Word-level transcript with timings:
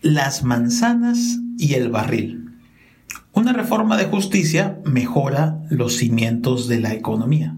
Las 0.01 0.43
manzanas 0.43 1.19
y 1.59 1.75
el 1.75 1.91
barril. 1.91 2.45
Una 3.31 3.53
reforma 3.53 3.95
de 3.95 4.05
justicia 4.05 4.79
mejora 4.85 5.61
los 5.69 5.97
cimientos 5.97 6.67
de 6.67 6.79
la 6.79 6.95
economía. 6.95 7.55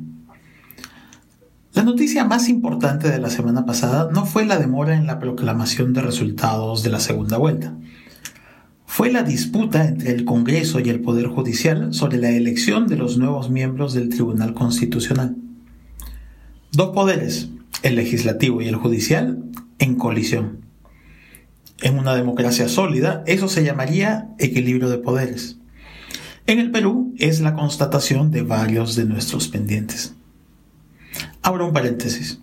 La 1.74 1.84
noticia 1.84 2.26
más 2.26 2.50
importante 2.50 3.10
de 3.10 3.20
la 3.20 3.30
semana 3.30 3.66
pasada 3.66 4.10
no 4.12 4.26
fue 4.26 4.44
la 4.44 4.58
demora 4.58 4.96
en 4.96 5.06
la 5.06 5.20
proclamación 5.20 5.94
de 5.94 6.02
resultados 6.02 6.82
de 6.82 6.90
la 6.90 7.00
segunda 7.00 7.38
vuelta. 7.38 7.76
Fue 8.88 9.12
la 9.12 9.22
disputa 9.22 9.86
entre 9.88 10.12
el 10.12 10.26
Congreso 10.26 10.80
y 10.80 10.90
el 10.90 11.00
Poder 11.00 11.28
Judicial 11.28 11.94
sobre 11.94 12.18
la 12.18 12.32
elección 12.32 12.88
de 12.88 12.96
los 12.96 13.20
nuevos 13.20 13.52
miembros 13.52 13.94
del 13.94 14.10
Tribunal 14.10 14.56
Constitucional. 14.56 15.36
Dos 16.72 16.90
poderes, 16.90 17.50
el 17.84 17.96
legislativo 17.96 18.64
y 18.64 18.68
el 18.68 18.76
judicial, 18.76 19.44
en 19.78 19.96
colisión. 19.96 20.66
En 21.82 22.00
una 22.00 22.16
democracia 22.16 22.68
sólida, 22.68 23.24
eso 23.28 23.48
se 23.48 23.64
llamaría 23.64 24.30
equilibrio 24.40 24.90
de 24.90 24.98
poderes. 24.98 25.58
En 26.48 26.58
el 26.58 26.72
Perú 26.72 27.14
es 27.20 27.42
la 27.42 27.54
constatación 27.54 28.32
de 28.32 28.42
varios 28.42 28.96
de 28.96 29.06
nuestros 29.06 29.48
pendientes. 29.50 30.16
Abro 31.50 31.66
un 31.66 31.74
paréntesis. 31.74 32.38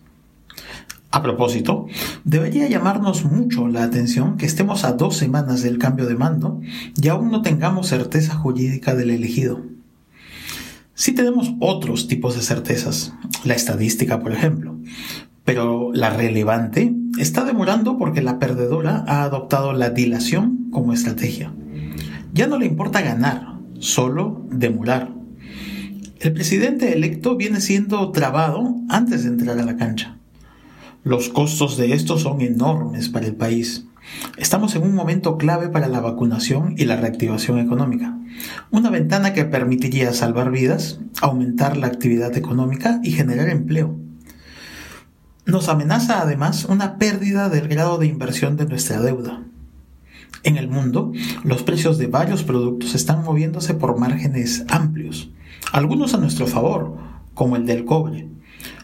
A 1.13 1.23
propósito, 1.23 1.87
debería 2.25 2.67
llamarnos 2.69 3.25
mucho 3.25 3.69
la 3.69 3.85
atención 3.85 4.37
que 4.37 4.47
estemos 4.47 4.83
a 4.83 4.95
dos 4.95 5.17
semanas 5.17 5.63
del 5.63 5.79
cambio 5.79 6.07
de 6.07 6.17
mando 6.17 6.61
y 7.01 7.07
aún 7.07 7.31
no 7.31 7.41
tengamos 7.41 7.87
certeza 7.87 8.35
jurídica 8.35 8.97
del 8.97 9.11
elegido. 9.11 9.63
Sí 10.95 11.13
tenemos 11.13 11.53
otros 11.61 12.09
tipos 12.09 12.35
de 12.35 12.43
certezas, 12.43 13.15
la 13.45 13.55
estadística 13.55 14.19
por 14.19 14.33
ejemplo, 14.33 14.77
pero 15.45 15.93
la 15.93 16.11
relevante 16.11 16.93
está 17.17 17.45
demorando 17.45 17.99
porque 17.99 18.23
la 18.23 18.41
perdedora 18.41 19.05
ha 19.07 19.23
adoptado 19.23 19.73
la 19.73 19.91
dilación 19.91 20.69
como 20.73 20.93
estrategia. 20.93 21.55
Ya 22.35 22.49
no 22.49 22.59
le 22.59 22.67
importa 22.67 23.03
ganar, 23.03 23.61
solo 23.79 24.45
demorar. 24.51 25.11
El 26.19 26.33
presidente 26.33 26.95
electo 26.95 27.37
viene 27.37 27.61
siendo 27.61 28.11
trabado 28.11 28.75
antes 28.89 29.25
de 29.25 29.29
entrar 29.29 29.59
a 29.59 29.65
la 29.65 29.77
cancha. 29.77 30.17
Los 31.05 31.29
costos 31.29 31.77
de 31.77 31.93
esto 31.93 32.19
son 32.19 32.41
enormes 32.41 33.11
para 33.11 33.27
el 33.27 33.35
país. 33.35 33.85
Estamos 34.39 34.75
en 34.77 34.85
un 34.85 34.95
momento 34.95 35.37
clave 35.37 35.69
para 35.69 35.89
la 35.89 36.01
vacunación 36.01 36.75
y 36.79 36.87
la 36.87 36.97
reactivación 36.97 37.59
económica. 37.59 38.17
Una 38.71 38.89
ventana 38.89 39.35
que 39.35 39.45
permitiría 39.45 40.15
salvar 40.15 40.51
vidas, 40.51 41.01
aumentar 41.21 41.77
la 41.77 41.89
actividad 41.89 42.35
económica 42.37 42.99
y 43.05 43.11
generar 43.11 43.51
empleo. 43.51 43.95
Nos 45.45 45.69
amenaza 45.69 46.23
además 46.23 46.65
una 46.65 46.97
pérdida 46.97 47.51
del 47.51 47.69
grado 47.69 47.99
de 47.99 48.07
inversión 48.07 48.57
de 48.57 48.65
nuestra 48.65 49.01
deuda. 49.03 49.43
En 50.43 50.57
el 50.57 50.69
mundo, 50.69 51.13
los 51.43 51.63
precios 51.63 51.99
de 51.99 52.07
varios 52.07 52.43
productos 52.45 52.95
están 52.95 53.23
moviéndose 53.25 53.75
por 53.75 53.99
márgenes 53.99 54.65
amplios 54.69 55.31
algunos 55.73 56.15
a 56.15 56.19
nuestro 56.19 56.47
favor, 56.47 56.97
como 57.35 57.57
el 57.57 57.67
del 57.67 57.85
cobre. 57.85 58.29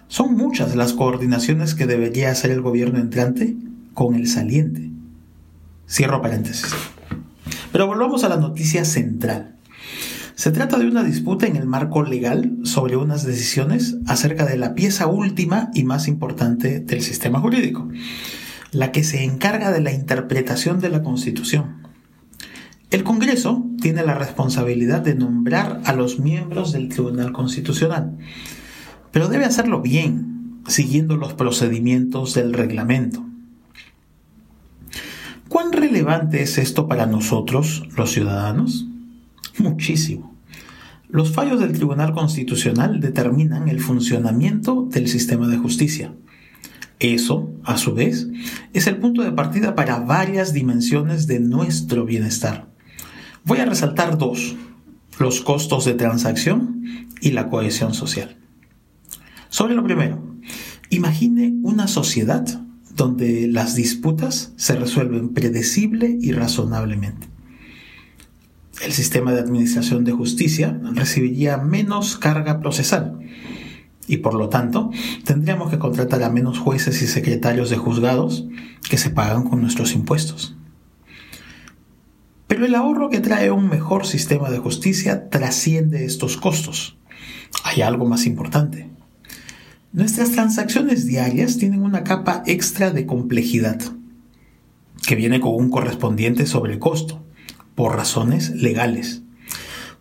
Son 0.08 0.36
muchas 0.36 0.76
las 0.76 0.92
coordinaciones 0.92 1.74
que 1.74 1.86
debería 1.86 2.30
hacer 2.30 2.50
el 2.50 2.60
gobierno 2.60 2.98
entrante 2.98 3.56
con 3.94 4.14
el 4.14 4.26
saliente. 4.26 4.90
Cierro 5.88 6.20
paréntesis. 6.20 6.74
Pero 7.70 7.86
volvamos 7.86 8.24
a 8.24 8.28
la 8.28 8.36
noticia 8.36 8.84
central. 8.84 9.56
Se 10.34 10.50
trata 10.50 10.78
de 10.78 10.86
una 10.86 11.04
disputa 11.04 11.46
en 11.46 11.56
el 11.56 11.66
marco 11.66 12.02
legal 12.02 12.58
sobre 12.64 12.96
unas 12.96 13.24
decisiones 13.24 13.96
acerca 14.06 14.44
de 14.44 14.56
la 14.56 14.74
pieza 14.74 15.06
última 15.06 15.70
y 15.74 15.84
más 15.84 16.08
importante 16.08 16.80
del 16.80 17.02
sistema 17.02 17.40
jurídico, 17.40 17.88
la 18.72 18.90
que 18.90 19.04
se 19.04 19.22
encarga 19.22 19.70
de 19.70 19.80
la 19.80 19.92
interpretación 19.92 20.80
de 20.80 20.88
la 20.88 21.02
Constitución. 21.02 21.82
El 22.90 23.04
Congreso 23.04 23.64
tiene 23.80 24.02
la 24.02 24.14
responsabilidad 24.14 25.00
de 25.00 25.14
nombrar 25.14 25.80
a 25.84 25.92
los 25.92 26.18
miembros 26.18 26.72
del 26.72 26.88
Tribunal 26.88 27.32
Constitucional, 27.32 28.18
pero 29.12 29.28
debe 29.28 29.44
hacerlo 29.44 29.80
bien, 29.80 30.60
siguiendo 30.66 31.16
los 31.16 31.34
procedimientos 31.34 32.34
del 32.34 32.52
reglamento. 32.52 33.24
¿Cuán 35.48 35.72
relevante 35.72 36.42
es 36.42 36.56
esto 36.56 36.88
para 36.88 37.06
nosotros, 37.06 37.86
los 37.96 38.10
ciudadanos? 38.10 38.86
Muchísimo. 39.58 40.34
Los 41.10 41.30
fallos 41.30 41.60
del 41.60 41.72
Tribunal 41.72 42.14
Constitucional 42.14 43.00
determinan 43.00 43.68
el 43.68 43.80
funcionamiento 43.80 44.88
del 44.90 45.08
sistema 45.08 45.46
de 45.46 45.58
justicia. 45.58 46.14
Eso, 47.02 47.52
a 47.64 47.78
su 47.78 47.94
vez, 47.94 48.28
es 48.72 48.86
el 48.86 48.98
punto 48.98 49.22
de 49.22 49.32
partida 49.32 49.74
para 49.74 49.98
varias 49.98 50.52
dimensiones 50.52 51.26
de 51.26 51.40
nuestro 51.40 52.04
bienestar. 52.04 52.68
Voy 53.42 53.58
a 53.58 53.64
resaltar 53.64 54.18
dos, 54.18 54.54
los 55.18 55.40
costos 55.40 55.84
de 55.84 55.94
transacción 55.94 57.08
y 57.20 57.32
la 57.32 57.48
cohesión 57.48 57.92
social. 57.92 58.36
Sobre 59.48 59.74
lo 59.74 59.82
primero, 59.82 60.22
imagine 60.90 61.52
una 61.64 61.88
sociedad 61.88 62.46
donde 62.94 63.48
las 63.48 63.74
disputas 63.74 64.52
se 64.54 64.76
resuelven 64.76 65.30
predecible 65.30 66.16
y 66.20 66.30
razonablemente. 66.30 67.26
El 68.80 68.92
sistema 68.92 69.32
de 69.32 69.40
administración 69.40 70.04
de 70.04 70.12
justicia 70.12 70.80
recibiría 70.94 71.56
menos 71.56 72.16
carga 72.16 72.60
procesal 72.60 73.18
y 74.06 74.18
por 74.18 74.34
lo 74.34 74.48
tanto 74.48 74.90
tendríamos 75.24 75.70
que 75.70 75.78
contratar 75.78 76.22
a 76.22 76.30
menos 76.30 76.58
jueces 76.58 77.02
y 77.02 77.06
secretarios 77.06 77.70
de 77.70 77.76
juzgados 77.76 78.46
que 78.88 78.98
se 78.98 79.10
pagan 79.10 79.44
con 79.44 79.60
nuestros 79.60 79.94
impuestos. 79.94 80.56
Pero 82.46 82.66
el 82.66 82.74
ahorro 82.74 83.08
que 83.08 83.20
trae 83.20 83.50
un 83.50 83.68
mejor 83.68 84.06
sistema 84.06 84.50
de 84.50 84.58
justicia 84.58 85.30
trasciende 85.30 86.04
estos 86.04 86.36
costos. 86.36 86.98
Hay 87.64 87.80
algo 87.80 88.06
más 88.06 88.26
importante. 88.26 88.90
Nuestras 89.92 90.32
transacciones 90.32 91.06
diarias 91.06 91.56
tienen 91.56 91.82
una 91.82 92.04
capa 92.04 92.42
extra 92.46 92.90
de 92.90 93.06
complejidad, 93.06 93.80
que 95.06 95.14
viene 95.14 95.40
con 95.40 95.54
un 95.54 95.70
correspondiente 95.70 96.46
sobrecosto, 96.46 97.22
por 97.74 97.96
razones 97.96 98.50
legales. 98.50 99.21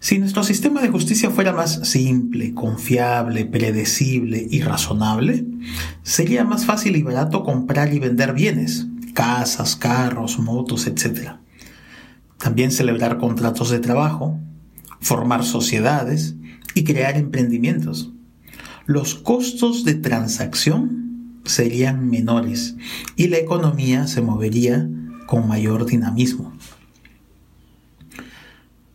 Si 0.02 0.18
nuestro 0.18 0.44
sistema 0.44 0.82
de 0.82 0.90
justicia 0.90 1.30
fuera 1.30 1.54
más 1.54 1.88
simple, 1.88 2.56
confiable, 2.56 3.46
predecible 3.46 4.48
y 4.50 4.62
razonable, 4.62 5.46
sería 6.02 6.44
más 6.44 6.66
fácil 6.66 6.96
y 6.96 7.04
barato 7.04 7.44
comprar 7.44 7.94
y 7.94 8.00
vender 8.00 8.34
bienes, 8.34 8.88
casas, 9.14 9.76
carros, 9.76 10.40
motos, 10.40 10.88
etc. 10.88 11.34
También 12.40 12.72
celebrar 12.72 13.20
contratos 13.20 13.70
de 13.70 13.78
trabajo, 13.78 14.40
formar 15.02 15.46
sociedades 15.46 16.34
y 16.74 16.84
crear 16.84 17.16
emprendimientos. 17.16 18.12
Los 18.88 19.14
costos 19.14 19.86
de 19.86 19.94
transacción 19.94 21.42
serían 21.46 22.10
menores 22.10 22.76
y 23.16 23.28
la 23.28 23.38
economía 23.38 24.08
se 24.08 24.24
movería 24.24 24.90
con 25.28 25.48
mayor 25.48 25.86
dinamismo. 25.86 26.54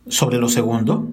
Sobre 0.09 0.37
lo 0.37 0.47
segundo, 0.47 1.09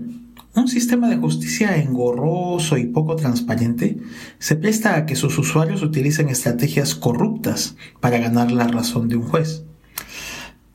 un 0.54 0.68
sistema 0.68 1.08
de 1.08 1.16
justicia 1.16 1.76
engorroso 1.76 2.78
y 2.78 2.86
poco 2.86 3.16
transparente 3.16 3.98
se 4.38 4.54
presta 4.54 4.94
a 4.94 5.04
que 5.04 5.16
sus 5.16 5.36
usuarios 5.36 5.82
utilicen 5.82 6.28
estrategias 6.28 6.94
corruptas 6.94 7.76
para 8.00 8.18
ganar 8.18 8.52
la 8.52 8.68
razón 8.68 9.08
de 9.08 9.16
un 9.16 9.24
juez. 9.24 9.64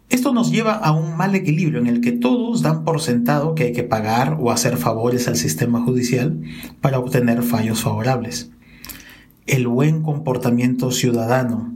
Esto 0.10 0.34
nos 0.34 0.52
lleva 0.52 0.74
a 0.74 0.92
un 0.92 1.16
mal 1.16 1.34
equilibrio 1.34 1.80
en 1.80 1.88
el 1.88 2.02
que 2.02 2.12
todos 2.12 2.62
dan 2.62 2.84
por 2.84 3.00
sentado 3.00 3.56
que 3.56 3.66
hay 3.66 3.74
que 3.74 3.84
pagar 3.84 4.38
o 4.40 4.52
hacer 4.52 4.76
favores 4.76 5.28
al 5.30 5.38
sistema 5.38 5.82
judicial 5.82 6.42
para 6.82 7.00
obtener 7.00 7.42
fallos 7.44 7.82
favorables. 7.82 8.52
El 9.46 9.68
buen 9.68 10.02
comportamiento 10.02 10.92
ciudadano 10.92 11.74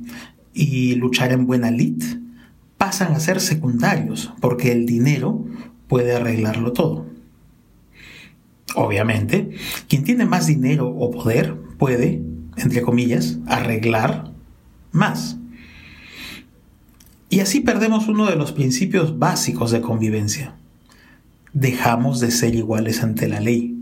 y 0.54 0.96
luchar 0.96 1.32
en 1.32 1.46
buena 1.46 1.72
lid 1.72 2.04
pasan 2.78 3.14
a 3.14 3.20
ser 3.20 3.40
secundarios 3.40 4.34
porque 4.42 4.74
el 4.74 4.86
dinero 4.86 5.46
puede 5.88 6.16
arreglarlo 6.16 6.74
todo. 6.74 7.06
Obviamente, 8.76 9.52
quien 9.88 10.04
tiene 10.04 10.26
más 10.26 10.48
dinero 10.48 10.90
o 10.90 11.12
poder 11.12 11.56
puede, 11.78 12.22
entre 12.58 12.82
comillas, 12.82 13.38
arreglar 13.46 14.32
más. 14.92 15.38
Y 17.30 17.40
así 17.40 17.62
perdemos 17.62 18.08
uno 18.08 18.26
de 18.28 18.36
los 18.36 18.52
principios 18.52 19.18
básicos 19.18 19.72
de 19.72 19.82
convivencia. 19.82 20.56
Dejamos 21.52 22.20
de 22.20 22.32
ser 22.32 22.56
iguales 22.56 23.04
ante 23.04 23.28
la 23.28 23.40
ley. 23.40 23.73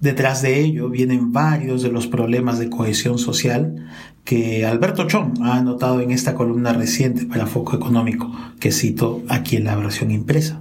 Detrás 0.00 0.42
de 0.42 0.60
ello 0.60 0.90
vienen 0.90 1.32
varios 1.32 1.82
de 1.82 1.90
los 1.90 2.06
problemas 2.06 2.58
de 2.58 2.68
cohesión 2.68 3.18
social 3.18 3.86
que 4.24 4.66
Alberto 4.66 5.06
Chong 5.06 5.42
ha 5.42 5.56
anotado 5.56 6.00
en 6.00 6.10
esta 6.10 6.34
columna 6.34 6.72
reciente 6.72 7.24
para 7.24 7.46
Foco 7.46 7.76
Económico, 7.76 8.30
que 8.60 8.72
cito 8.72 9.22
aquí 9.28 9.56
en 9.56 9.64
la 9.64 9.76
versión 9.76 10.10
impresa. 10.10 10.60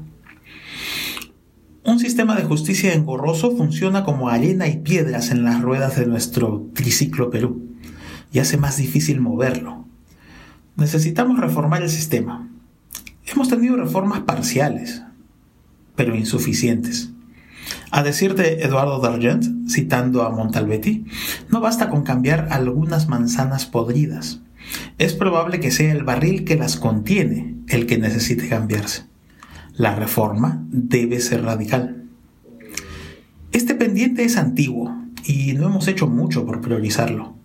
Un 1.84 2.00
sistema 2.00 2.36
de 2.36 2.44
justicia 2.44 2.94
engorroso 2.94 3.56
funciona 3.56 4.04
como 4.04 4.30
arena 4.30 4.68
y 4.68 4.78
piedras 4.78 5.32
en 5.32 5.44
las 5.44 5.62
ruedas 5.62 5.98
de 5.98 6.06
nuestro 6.08 6.68
triciclo 6.74 7.30
Perú 7.30 7.62
y 8.32 8.40
hace 8.40 8.58
más 8.58 8.78
difícil 8.78 9.20
moverlo. 9.20 9.86
Necesitamos 10.78 11.40
reformar 11.40 11.84
el 11.84 11.90
sistema. 11.90 12.50
Hemos 13.26 13.50
tenido 13.50 13.76
reformas 13.76 14.22
parciales, 14.22 15.04
pero 15.96 16.16
insuficientes. 16.16 17.12
A 17.96 18.04
decir 18.04 18.36
de 18.36 18.62
Eduardo 18.62 19.00
Dargent, 19.00 19.70
citando 19.70 20.24
a 20.24 20.30
Montalbetti, 20.30 21.06
no 21.48 21.62
basta 21.62 21.90
con 21.90 22.04
cambiar 22.04 22.50
algunas 22.52 23.08
manzanas 23.08 23.66
podridas. 23.68 24.42
Es 24.98 25.14
probable 25.14 25.62
que 25.62 25.72
sea 25.72 25.94
el 25.94 26.04
barril 26.04 26.44
que 26.44 26.58
las 26.58 26.76
contiene 26.76 27.56
el 27.70 27.86
que 27.86 27.98
necesite 27.98 28.50
cambiarse. 28.50 29.06
La 29.76 29.96
reforma 29.96 30.62
debe 30.68 31.22
ser 31.22 31.44
radical. 31.44 32.04
Este 33.54 33.76
pendiente 33.76 34.26
es 34.26 34.36
antiguo 34.36 34.94
y 35.24 35.54
no 35.54 35.68
hemos 35.68 35.88
hecho 35.88 36.08
mucho 36.08 36.46
por 36.46 36.60
priorizarlo. 36.60 37.38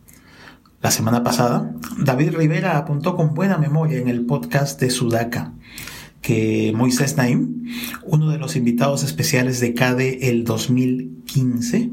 La 0.82 0.90
semana 0.90 1.22
pasada, 1.22 1.70
David 1.96 2.34
Rivera 2.34 2.76
apuntó 2.76 3.14
con 3.14 3.34
buena 3.34 3.56
memoria 3.56 4.00
en 4.00 4.08
el 4.08 4.26
podcast 4.26 4.80
de 4.80 4.90
Sudaca 4.90 5.52
que 6.20 6.72
Moisés 6.74 7.16
Naim, 7.16 7.64
uno 8.04 8.30
de 8.30 8.38
los 8.38 8.56
invitados 8.56 9.02
especiales 9.02 9.60
de 9.60 9.74
CADE 9.74 10.30
el 10.30 10.44
2015, 10.44 11.90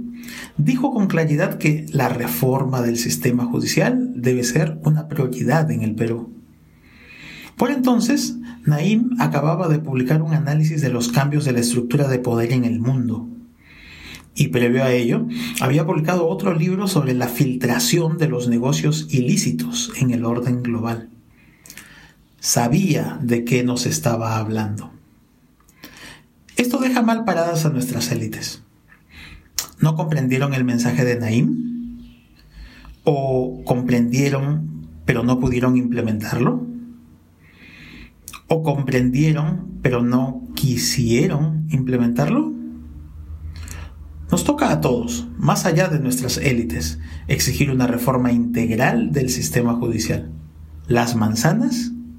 dijo 0.57 0.91
con 0.91 1.07
claridad 1.07 1.57
que 1.57 1.85
la 1.91 2.09
reforma 2.09 2.81
del 2.81 2.97
sistema 2.97 3.45
judicial 3.45 4.11
debe 4.15 4.43
ser 4.43 4.79
una 4.83 5.07
prioridad 5.07 5.71
en 5.71 5.81
el 5.81 5.95
Perú. 5.95 6.33
Por 7.55 7.71
entonces, 7.71 8.37
Naim 8.65 9.15
acababa 9.19 9.67
de 9.69 9.79
publicar 9.79 10.21
un 10.21 10.33
análisis 10.33 10.81
de 10.81 10.89
los 10.89 11.09
cambios 11.09 11.45
de 11.45 11.53
la 11.53 11.61
estructura 11.61 12.07
de 12.07 12.19
poder 12.19 12.51
en 12.51 12.65
el 12.65 12.79
mundo. 12.79 13.27
Y 14.35 14.49
previo 14.49 14.83
a 14.83 14.91
ello, 14.91 15.25
había 15.61 15.85
publicado 15.85 16.27
otro 16.27 16.53
libro 16.53 16.87
sobre 16.87 17.15
la 17.15 17.27
filtración 17.27 18.19
de 18.19 18.27
los 18.27 18.47
negocios 18.47 19.07
ilícitos 19.09 19.91
en 19.99 20.11
el 20.11 20.25
orden 20.25 20.61
global 20.61 21.09
sabía 22.39 23.19
de 23.21 23.45
qué 23.45 23.63
nos 23.63 23.85
estaba 23.85 24.37
hablando. 24.37 24.91
Esto 26.55 26.79
deja 26.79 27.01
mal 27.01 27.25
paradas 27.25 27.65
a 27.65 27.69
nuestras 27.69 28.11
élites. 28.11 28.63
¿No 29.79 29.95
comprendieron 29.95 30.53
el 30.53 30.63
mensaje 30.63 31.05
de 31.05 31.19
Naim? 31.19 32.01
¿O 33.03 33.63
comprendieron 33.63 34.87
pero 35.05 35.23
no 35.23 35.39
pudieron 35.39 35.77
implementarlo? 35.77 36.65
¿O 38.47 38.63
comprendieron 38.63 39.79
pero 39.81 40.03
no 40.03 40.47
quisieron 40.55 41.67
implementarlo? 41.69 42.53
Nos 44.31 44.43
toca 44.43 44.71
a 44.71 44.81
todos, 44.81 45.27
más 45.37 45.65
allá 45.65 45.87
de 45.87 45.99
nuestras 45.99 46.37
élites, 46.37 46.99
exigir 47.27 47.71
una 47.71 47.87
reforma 47.87 48.31
integral 48.31 49.13
del 49.13 49.29
sistema 49.29 49.75
judicial. 49.75 50.31
Las 50.87 51.15
manzanas 51.15 51.93